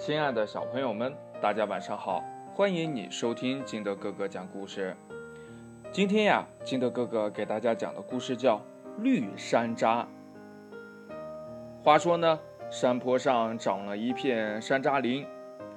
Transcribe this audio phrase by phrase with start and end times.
[0.00, 2.24] 亲爱的小朋友们，大家晚上好！
[2.54, 4.96] 欢迎你收听金德哥哥讲故事。
[5.92, 8.56] 今天呀，金德哥哥给大家讲的故事叫
[9.02, 10.02] 《绿山楂》。
[11.84, 12.40] 话说呢，
[12.70, 15.26] 山坡上长了一片山楂林。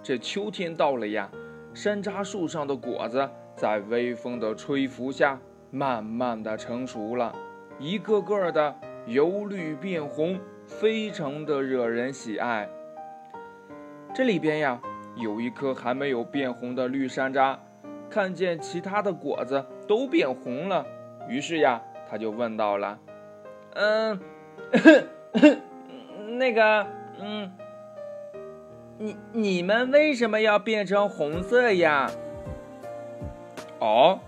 [0.02, 1.30] 这秋天到了呀，
[1.74, 5.38] 山楂树上的果子在微风的吹拂下，
[5.70, 7.36] 慢慢的成熟了，
[7.78, 8.74] 一个个的
[9.06, 12.70] 由绿变红，非常的惹人喜爱。
[14.14, 14.80] 这里边呀，
[15.16, 17.58] 有一颗还没有变红的绿山楂，
[18.12, 20.86] 看见其他的果子都变红了，
[21.28, 23.00] 于是呀，他就问到了
[23.74, 24.20] ：“嗯，
[26.38, 26.86] 那个，
[27.20, 27.52] 嗯，
[29.00, 32.12] 你你们为什么要变成红色呀
[33.82, 34.20] ？”“啊，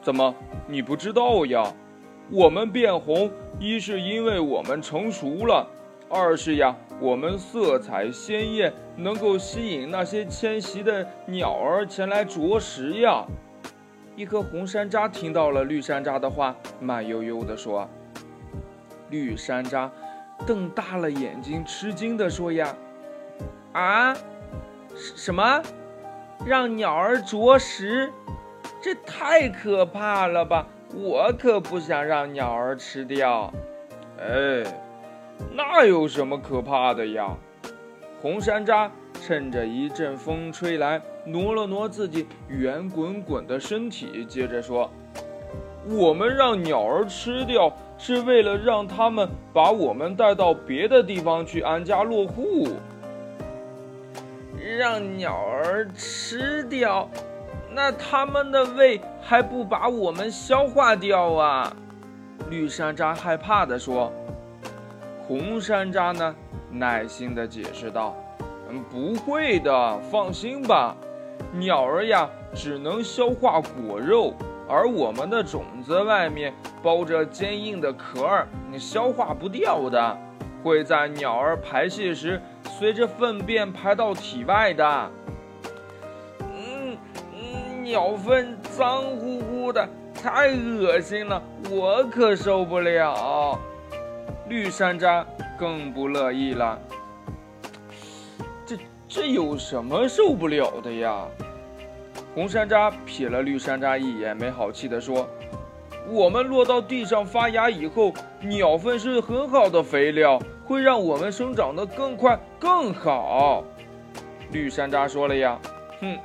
[0.00, 0.34] 怎么
[0.66, 1.62] 你不知道呀？
[2.32, 5.68] 我们变红，一是因为我们成熟了。”
[6.12, 13.24] 二是呀，我们色彩鲜艳，能够吸引那些迁徙的鸟儿前来啄食呀。
[14.16, 17.88] 一颗红山楂听到了绿山楂的话，慢悠悠地说
[19.08, 19.88] ：“绿山楂
[20.44, 22.74] 瞪大了眼睛，吃惊地说呀，
[23.72, 24.12] 啊，
[24.96, 25.62] 什么？
[26.44, 28.12] 让鸟儿啄食？
[28.82, 30.66] 这太可怕了吧！
[30.92, 33.52] 我可不想让鸟儿吃掉。
[34.18, 34.64] 哎。”
[35.52, 37.36] 那有什么可怕的呀？
[38.20, 38.90] 红山楂
[39.22, 44.90] 趁着一阵风吹来，挪了挪自己圆滚滚的身体，接着说
[45.88, 52.68] ：“我们让鸟儿吃掉，是为了让它们把我们带到别的地方去安家落户。
[54.76, 57.08] 让鸟儿吃掉，
[57.72, 61.74] 那它们的胃还不把我们消化掉啊？”
[62.50, 64.12] 绿山楂害怕地说。
[65.30, 66.34] 红山楂呢，
[66.72, 68.16] 耐心地解释道
[68.68, 70.96] ：“嗯，不会的，放心吧。
[71.52, 74.34] 鸟儿呀，只能消化果肉，
[74.68, 80.18] 而我们的种子外面包着坚硬的壳儿，你消化不掉的，
[80.64, 85.10] 会在鸟儿排泄时随着粪便排到体外的。
[86.40, 86.98] 嗯
[87.32, 91.40] 嗯，鸟粪脏乎乎的，太恶心了，
[91.70, 93.56] 我可受不了。”
[94.48, 95.24] 绿山楂
[95.58, 96.78] 更不乐意了。
[98.66, 98.76] 这
[99.08, 101.26] 这有什么受不了的呀？
[102.34, 105.28] 红山楂瞥了绿山楂一眼，没好气地说
[106.08, 113.64] ：“我们落到地上发芽以后，鸟粪是很好的肥料，会让我们生长得更快更好。”
[114.52, 115.58] 绿山楂说了呀
[116.00, 116.16] ：“哼，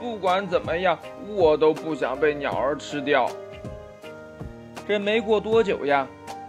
[0.00, 0.96] 不管怎么样，
[1.28, 3.28] 我都不想被鸟儿吃掉。”
[4.86, 6.06] 这没过多久呀。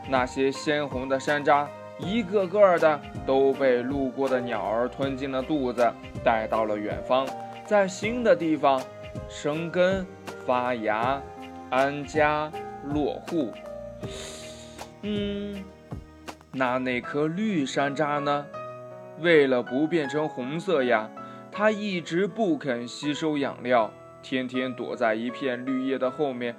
[0.09, 1.65] 那些鲜红的山楂，
[1.97, 5.91] 一个个的都被路过的鸟儿吞进了肚子，
[6.23, 7.27] 带到了远方，
[7.65, 8.81] 在新的地方
[9.29, 10.05] 生根
[10.45, 11.21] 发芽、
[11.69, 12.51] 安家
[12.83, 13.53] 落户。
[15.01, 15.63] 嗯，
[16.51, 18.45] 那那颗绿山楂呢？
[19.19, 21.09] 为了不变成红色呀，
[21.51, 23.91] 它一直不肯吸收养料，
[24.21, 26.55] 天天躲在一片绿叶的后面。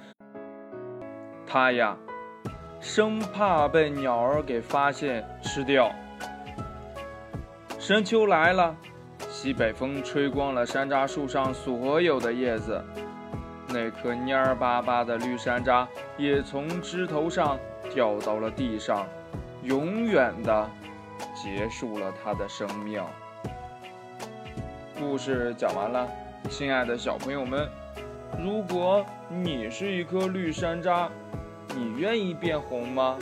[1.45, 1.97] 它呀。
[2.79, 5.91] 生怕被鸟儿给发现吃掉。
[7.79, 8.75] 深秋来了，
[9.29, 12.83] 西北风吹光了山楂树上所有的叶子，
[13.67, 15.87] 那颗蔫儿巴巴的绿山楂
[16.17, 17.57] 也从枝头上
[17.93, 19.05] 掉到了地上，
[19.63, 20.69] 永远的
[21.35, 23.03] 结束了它的生命。
[24.99, 26.07] 故事讲完了，
[26.49, 27.67] 亲爱的小朋友们，
[28.39, 31.09] 如果你是一颗绿山楂。
[31.73, 33.17] 你愿意变红吗？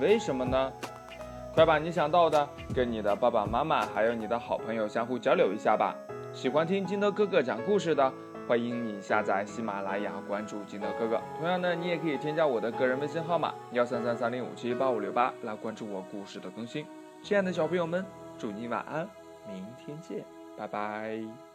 [0.00, 0.72] 为什么呢？
[1.54, 5.94] 快把你想到的跟你的爸爸妈妈还有你的好朋友相互交流一下吧。
[6.32, 8.12] 喜欢听金德哥哥讲故事的，
[8.46, 11.20] 欢迎你下载喜马拉雅，关注金德哥哥。
[11.36, 16.86] 同样呢，你也可以添加我的个人微信号码幺三三三零五七八五六八来关注我故事的更新。
[17.22, 18.04] 亲爱的小朋友们，
[18.38, 19.08] 祝你晚安，
[19.52, 20.24] 明天见，
[20.56, 21.47] 拜拜。